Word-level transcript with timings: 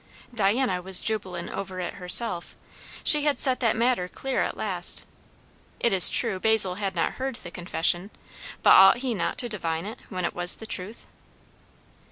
Diana 0.33 0.81
was 0.81 0.99
jubilant 0.99 1.51
over 1.51 1.79
it 1.79 1.93
herself; 1.93 2.55
she 3.03 3.25
had 3.25 3.39
set 3.39 3.59
that 3.59 3.75
matter 3.75 4.07
clear 4.07 4.41
at 4.41 4.57
last. 4.57 5.05
It 5.79 5.93
is 5.93 6.09
true, 6.09 6.39
Basil 6.39 6.73
had 6.73 6.95
not 6.95 7.11
heard 7.21 7.35
the 7.35 7.51
confession, 7.51 8.09
but 8.63 8.71
ought 8.73 8.97
he 8.97 9.13
not 9.13 9.37
to 9.37 9.47
divine 9.47 9.85
it, 9.85 9.99
when 10.09 10.25
it 10.25 10.33
was 10.33 10.55
the 10.55 10.65
truth? 10.65 11.05